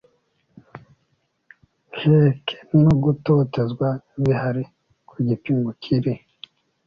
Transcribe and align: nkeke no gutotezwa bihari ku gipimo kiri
nkeke 1.97 2.57
no 2.83 2.91
gutotezwa 3.03 3.87
bihari 4.23 4.63
ku 5.09 5.15
gipimo 5.27 5.69
kiri 5.81 6.13